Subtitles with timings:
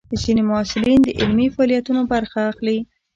[0.21, 2.77] ځینې محصلین د علمي فعالیتونو برخه اخلي.